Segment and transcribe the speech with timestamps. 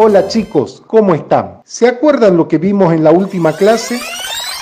[0.00, 1.60] Hola chicos, ¿cómo están?
[1.64, 3.98] ¿Se acuerdan lo que vimos en la última clase?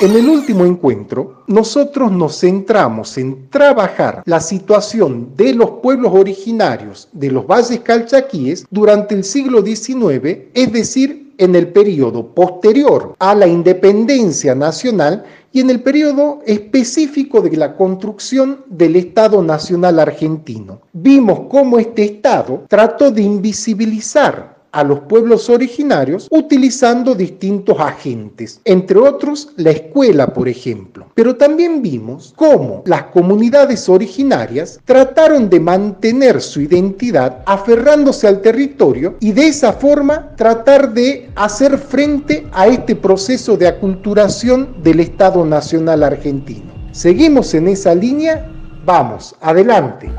[0.00, 7.08] En el último encuentro, nosotros nos centramos en trabajar la situación de los pueblos originarios
[7.12, 13.34] de los valles calchaquíes durante el siglo XIX, es decir, en el periodo posterior a
[13.34, 20.80] la independencia nacional y en el periodo específico de la construcción del Estado Nacional Argentino.
[20.92, 28.98] Vimos cómo este Estado trató de invisibilizar a los pueblos originarios utilizando distintos agentes, entre
[28.98, 31.06] otros la escuela, por ejemplo.
[31.14, 39.16] Pero también vimos cómo las comunidades originarias trataron de mantener su identidad aferrándose al territorio
[39.18, 45.42] y de esa forma tratar de hacer frente a este proceso de aculturación del Estado
[45.46, 46.70] Nacional Argentino.
[46.92, 48.46] ¿Seguimos en esa línea?
[48.84, 50.10] Vamos, adelante.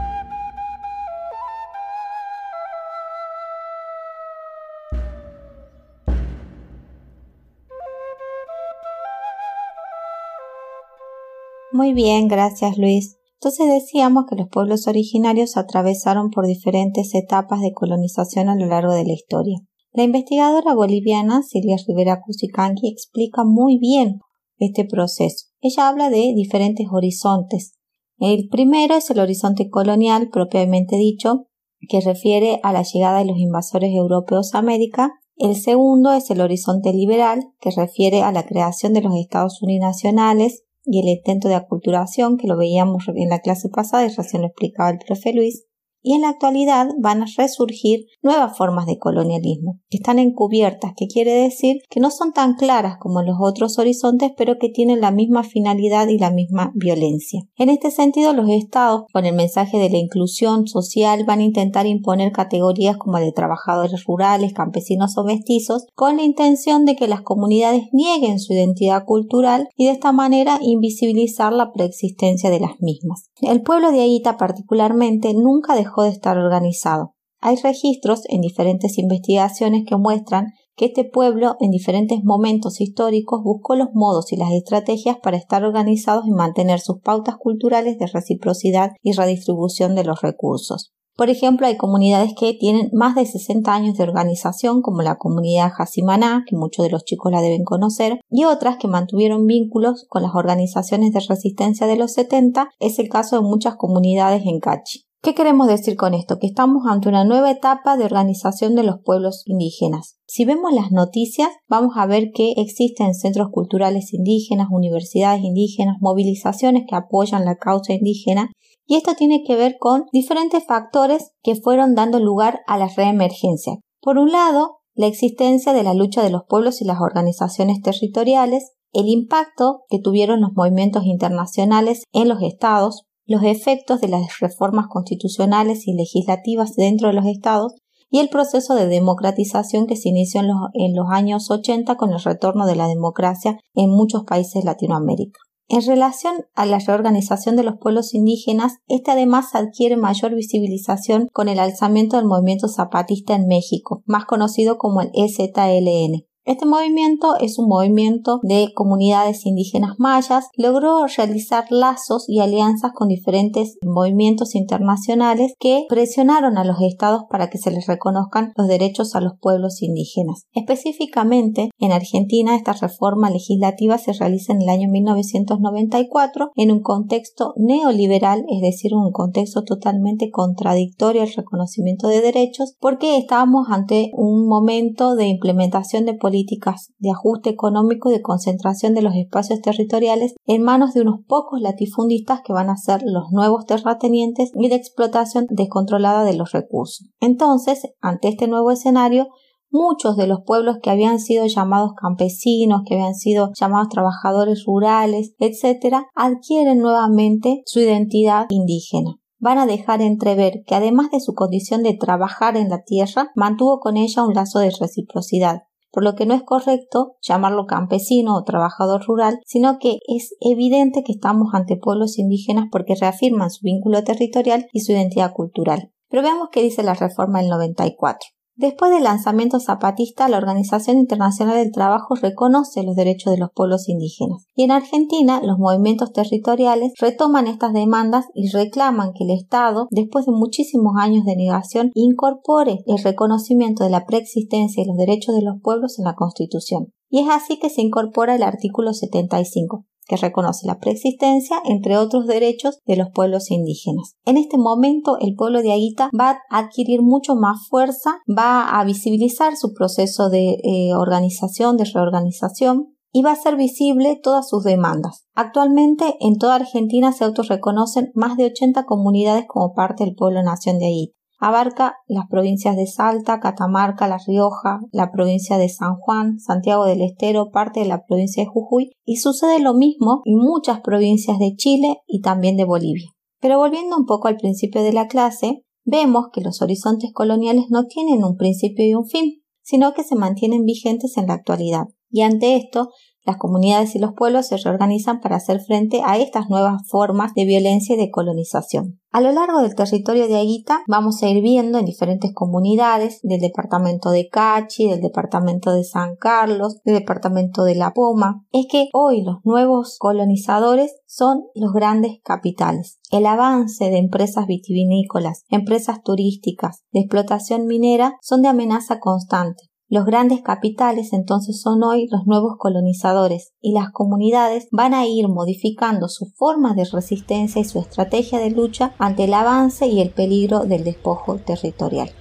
[11.73, 13.17] Muy bien, gracias Luis.
[13.39, 18.93] Entonces decíamos que los pueblos originarios atravesaron por diferentes etapas de colonización a lo largo
[18.93, 19.59] de la historia.
[19.91, 24.19] La investigadora boliviana Silvia Rivera Cusicanqui explica muy bien
[24.57, 25.47] este proceso.
[25.59, 27.73] Ella habla de diferentes horizontes.
[28.17, 31.47] El primero es el horizonte colonial propiamente dicho,
[31.89, 35.11] que refiere a la llegada de los invasores europeos a América.
[35.35, 40.63] El segundo es el horizonte liberal, que refiere a la creación de los estados uninacionales
[40.87, 44.47] y el intento de aculturación que lo veíamos en la clase pasada y recién lo
[44.47, 45.66] explicaba el profe Luis
[46.07, 51.07] y en la actualidad van a resurgir nuevas formas de colonialismo, que están encubiertas, que
[51.07, 55.11] quiere decir que no son tan claras como los otros horizontes, pero que tienen la
[55.11, 57.41] misma finalidad y la misma violencia.
[57.57, 61.85] En este sentido, los estados, con el mensaje de la inclusión social, van a intentar
[61.87, 67.21] imponer categorías como de trabajadores rurales, campesinos o mestizos, con la intención de que las
[67.21, 73.29] comunidades nieguen su identidad cultural y de esta manera invisibilizar la preexistencia de las mismas.
[73.41, 77.13] El pueblo de Aita particularmente nunca dejó de estar organizado.
[77.39, 83.75] Hay registros en diferentes investigaciones que muestran que este pueblo en diferentes momentos históricos buscó
[83.75, 88.91] los modos y las estrategias para estar organizados y mantener sus pautas culturales de reciprocidad
[89.01, 90.93] y redistribución de los recursos.
[91.17, 95.71] Por ejemplo, hay comunidades que tienen más de 60 años de organización, como la comunidad
[95.75, 100.21] Jasimaná, que muchos de los chicos la deben conocer, y otras que mantuvieron vínculos con
[100.21, 105.06] las organizaciones de resistencia de los 70, es el caso de muchas comunidades en Cachi.
[105.21, 106.37] ¿Qué queremos decir con esto?
[106.39, 110.17] Que estamos ante una nueva etapa de organización de los pueblos indígenas.
[110.27, 116.83] Si vemos las noticias, vamos a ver que existen centros culturales indígenas, universidades indígenas, movilizaciones
[116.87, 118.51] que apoyan la causa indígena
[118.85, 123.79] y esto tiene que ver con diferentes factores que fueron dando lugar a la reemergencia.
[123.99, 128.71] Por un lado, la existencia de la lucha de los pueblos y las organizaciones territoriales,
[128.93, 134.87] el impacto que tuvieron los movimientos internacionales en los estados, los efectos de las reformas
[134.87, 137.73] constitucionales y legislativas dentro de los estados
[138.09, 140.41] y el proceso de democratización que se inició
[140.73, 145.39] en los, años 80 con el retorno de la democracia en muchos países de Latinoamérica.
[145.69, 151.49] En relación a la reorganización de los pueblos indígenas, este además adquiere mayor visibilización con
[151.49, 156.26] el alzamiento del movimiento zapatista en México, más conocido como el EZLN.
[156.47, 163.09] Este movimiento es un movimiento de comunidades indígenas mayas, logró realizar lazos y alianzas con
[163.09, 169.13] diferentes movimientos internacionales que presionaron a los estados para que se les reconozcan los derechos
[169.13, 170.43] a los pueblos indígenas.
[170.53, 177.55] Específicamente, en Argentina esta reforma legislativa se realiza en el año 1994 en un contexto
[177.57, 184.47] neoliberal, es decir, un contexto totalmente contradictorio al reconocimiento de derechos, porque estábamos ante un
[184.47, 190.35] momento de implementación de políticas políticas de ajuste económico de concentración de los espacios territoriales
[190.45, 194.75] en manos de unos pocos latifundistas que van a ser los nuevos terratenientes y de
[194.75, 197.07] explotación descontrolada de los recursos.
[197.19, 199.27] Entonces, ante este nuevo escenario,
[199.71, 205.33] muchos de los pueblos que habían sido llamados campesinos, que habían sido llamados trabajadores rurales,
[205.39, 211.83] etc., adquieren nuevamente su identidad indígena van a dejar entrever que además de su condición
[211.83, 216.25] de trabajar en la tierra, mantuvo con ella un lazo de reciprocidad, por lo que
[216.25, 221.77] no es correcto llamarlo campesino o trabajador rural, sino que es evidente que estamos ante
[221.77, 225.91] pueblos indígenas porque reafirman su vínculo territorial y su identidad cultural.
[226.09, 228.36] Pero veamos qué dice la reforma del 94.
[228.57, 233.87] Después del lanzamiento zapatista, la Organización Internacional del Trabajo reconoce los derechos de los pueblos
[233.87, 234.45] indígenas.
[234.55, 240.25] Y en Argentina, los movimientos territoriales retoman estas demandas y reclaman que el Estado, después
[240.25, 245.43] de muchísimos años de negación, incorpore el reconocimiento de la preexistencia y los derechos de
[245.43, 246.87] los pueblos en la Constitución.
[247.09, 252.27] Y es así que se incorpora el artículo 75, que reconoce la preexistencia, entre otros
[252.27, 254.13] derechos, de los pueblos indígenas.
[254.25, 258.83] En este momento, el pueblo de Aguita va a adquirir mucho más fuerza, va a
[258.83, 264.63] visibilizar su proceso de eh, organización, de reorganización, y va a ser visible todas sus
[264.63, 265.25] demandas.
[265.33, 270.77] Actualmente en toda Argentina se autorreconocen más de 80 comunidades como parte del pueblo nación
[270.77, 271.16] de Aguita.
[271.39, 277.01] Abarca las provincias de Salta, Catamarca, La Rioja, la provincia de San Juan, Santiago del
[277.01, 281.53] Estero, parte de la provincia de Jujuy y sucede lo mismo en muchas provincias de
[281.55, 283.11] Chile y también de Bolivia.
[283.39, 287.85] Pero volviendo un poco al principio de la clase, vemos que los horizontes coloniales no
[287.85, 291.85] tienen un principio y un fin, sino que se mantienen vigentes en la actualidad.
[292.09, 292.89] Y ante esto,
[293.27, 297.45] las comunidades y los pueblos se reorganizan para hacer frente a estas nuevas formas de
[297.45, 298.99] violencia y de colonización.
[299.11, 303.41] A lo largo del territorio de Aguita vamos a ir viendo en diferentes comunidades del
[303.41, 308.87] departamento de Cachi, del departamento de San Carlos, del departamento de La Poma, es que
[308.93, 312.99] hoy los nuevos colonizadores son los grandes capitales.
[313.11, 319.66] El avance de empresas vitivinícolas, empresas turísticas, de explotación minera son de amenaza constante.
[319.89, 325.29] Los grandes capitales entonces son hoy los nuevos colonizadores y las comunidades van a ir
[325.29, 330.09] modificando sus formas de resistencia y su estrategia de lucha ante el avance y el
[330.09, 332.11] peligro del despojo territorial.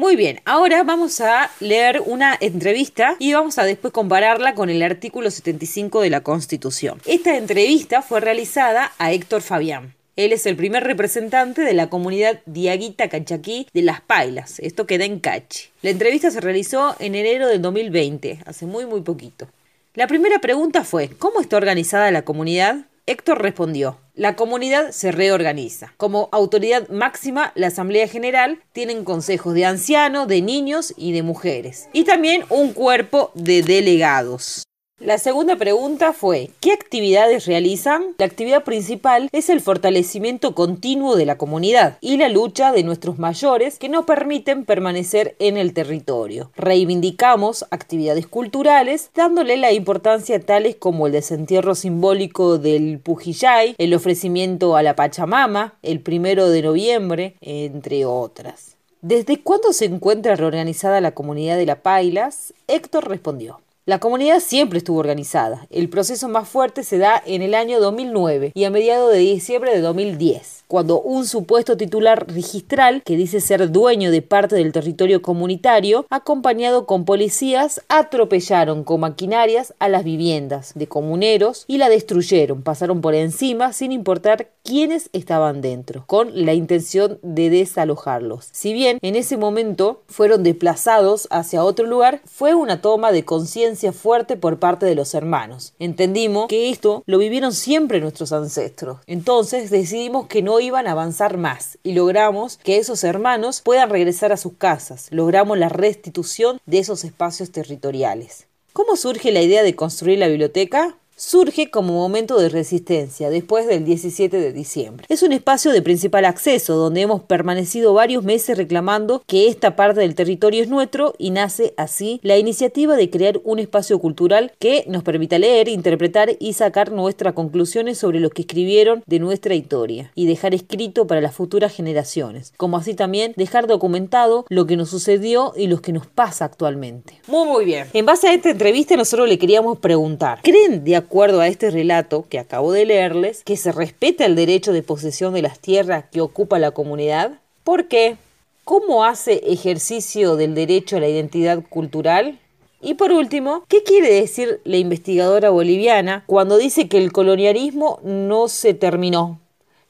[0.00, 4.82] Muy bien, ahora vamos a leer una entrevista y vamos a después compararla con el
[4.82, 7.02] artículo 75 de la Constitución.
[7.04, 9.94] Esta entrevista fue realizada a Héctor Fabián.
[10.16, 14.58] Él es el primer representante de la comunidad Diaguita Cachaquí de Las Pailas.
[14.60, 15.68] Esto queda en Cachi.
[15.82, 19.48] La entrevista se realizó en enero del 2020, hace muy muy poquito.
[19.92, 22.86] La primera pregunta fue, ¿cómo está organizada la comunidad?
[23.04, 25.94] Héctor respondió, la comunidad se reorganiza.
[25.96, 31.88] Como autoridad máxima, la Asamblea General tiene consejos de ancianos, de niños y de mujeres.
[31.94, 34.64] Y también un cuerpo de delegados.
[35.00, 38.14] La segunda pregunta fue, ¿qué actividades realizan?
[38.18, 43.18] La actividad principal es el fortalecimiento continuo de la comunidad y la lucha de nuestros
[43.18, 46.50] mayores que nos permiten permanecer en el territorio.
[46.54, 54.76] Reivindicamos actividades culturales dándole la importancia tales como el desentierro simbólico del Pujillay, el ofrecimiento
[54.76, 58.76] a la Pachamama, el primero de noviembre, entre otras.
[59.00, 62.52] ¿Desde cuándo se encuentra reorganizada la comunidad de La Pailas?
[62.68, 63.60] Héctor respondió.
[63.86, 65.66] La comunidad siempre estuvo organizada.
[65.70, 69.74] El proceso más fuerte se da en el año 2009 y a mediados de diciembre
[69.74, 75.20] de 2010, cuando un supuesto titular registral que dice ser dueño de parte del territorio
[75.20, 82.62] comunitario, acompañado con policías, atropellaron con maquinarias a las viviendas de comuneros y la destruyeron,
[82.62, 88.48] pasaron por encima sin importar quiénes estaban dentro, con la intención de desalojarlos.
[88.52, 93.92] Si bien en ese momento fueron desplazados hacia otro lugar, fue una toma de conciencia
[93.92, 95.74] fuerte por parte de los hermanos.
[95.80, 98.98] Entendimos que esto lo vivieron siempre nuestros ancestros.
[99.08, 104.32] Entonces decidimos que no iban a avanzar más y logramos que esos hermanos puedan regresar
[104.32, 105.08] a sus casas.
[105.10, 108.46] Logramos la restitución de esos espacios territoriales.
[108.72, 110.96] ¿Cómo surge la idea de construir la biblioteca?
[111.20, 115.04] Surge como momento de resistencia después del 17 de diciembre.
[115.10, 120.00] Es un espacio de principal acceso donde hemos permanecido varios meses reclamando que esta parte
[120.00, 124.84] del territorio es nuestro y nace así la iniciativa de crear un espacio cultural que
[124.88, 130.12] nos permita leer, interpretar y sacar nuestras conclusiones sobre lo que escribieron de nuestra historia
[130.14, 134.88] y dejar escrito para las futuras generaciones, como así también dejar documentado lo que nos
[134.88, 137.20] sucedió y lo que nos pasa actualmente.
[137.26, 137.88] Muy muy bien.
[137.92, 142.24] En base a esta entrevista nosotros le queríamos preguntar, ¿creen de acuerdo a este relato
[142.28, 146.20] que acabo de leerles, que se respeta el derecho de posesión de las tierras que
[146.20, 147.40] ocupa la comunidad?
[147.64, 148.16] ¿Por qué?
[148.64, 152.38] ¿Cómo hace ejercicio del derecho a la identidad cultural?
[152.80, 158.48] Y por último, ¿qué quiere decir la investigadora boliviana cuando dice que el colonialismo no
[158.48, 159.40] se terminó?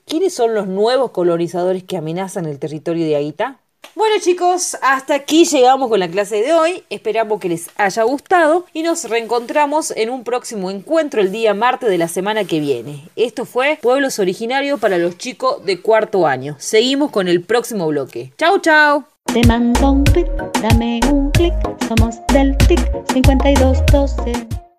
[0.06, 3.60] ¿Quiénes son los nuevos colonizadores que amenazan el territorio de Aguita?
[4.00, 6.84] Bueno chicos, hasta aquí llegamos con la clase de hoy.
[6.88, 11.90] Esperamos que les haya gustado y nos reencontramos en un próximo encuentro el día martes
[11.90, 13.08] de la semana que viene.
[13.14, 16.56] Esto fue Pueblos Originarios para los chicos de cuarto año.
[16.58, 18.32] Seguimos con el próximo bloque.
[18.38, 19.04] Chau, chau.
[19.34, 20.30] Te mando un tweet,
[20.62, 21.52] dame un clic,
[21.87, 22.80] somos del TIC
[23.12, 24.69] 5212.